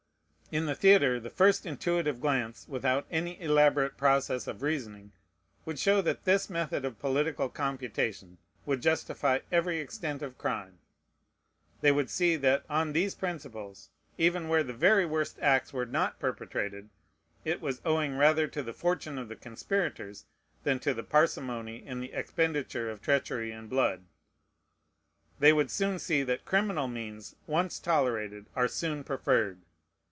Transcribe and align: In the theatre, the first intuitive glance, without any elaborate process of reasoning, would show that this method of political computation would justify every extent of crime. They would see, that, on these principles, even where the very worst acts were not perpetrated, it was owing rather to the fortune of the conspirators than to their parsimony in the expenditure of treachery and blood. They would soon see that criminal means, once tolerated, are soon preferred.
In 0.53 0.65
the 0.65 0.75
theatre, 0.75 1.17
the 1.17 1.29
first 1.29 1.65
intuitive 1.65 2.19
glance, 2.19 2.67
without 2.67 3.07
any 3.09 3.39
elaborate 3.41 3.95
process 3.95 4.47
of 4.47 4.61
reasoning, 4.61 5.13
would 5.63 5.79
show 5.79 6.01
that 6.01 6.25
this 6.25 6.49
method 6.49 6.83
of 6.83 6.99
political 6.99 7.47
computation 7.47 8.37
would 8.65 8.81
justify 8.81 9.39
every 9.49 9.79
extent 9.79 10.21
of 10.21 10.37
crime. 10.37 10.79
They 11.79 11.93
would 11.93 12.09
see, 12.09 12.35
that, 12.35 12.65
on 12.69 12.91
these 12.91 13.15
principles, 13.15 13.91
even 14.17 14.49
where 14.49 14.61
the 14.61 14.73
very 14.73 15.05
worst 15.05 15.39
acts 15.39 15.71
were 15.71 15.85
not 15.85 16.19
perpetrated, 16.19 16.89
it 17.45 17.61
was 17.61 17.79
owing 17.85 18.17
rather 18.17 18.45
to 18.49 18.61
the 18.61 18.73
fortune 18.73 19.17
of 19.17 19.29
the 19.29 19.37
conspirators 19.37 20.25
than 20.65 20.79
to 20.79 20.93
their 20.93 21.01
parsimony 21.05 21.77
in 21.87 22.01
the 22.01 22.11
expenditure 22.11 22.89
of 22.91 23.01
treachery 23.01 23.53
and 23.53 23.69
blood. 23.69 24.03
They 25.39 25.53
would 25.53 25.71
soon 25.71 25.97
see 25.97 26.23
that 26.23 26.43
criminal 26.43 26.89
means, 26.89 27.37
once 27.47 27.79
tolerated, 27.79 28.47
are 28.53 28.67
soon 28.67 29.05
preferred. 29.05 29.61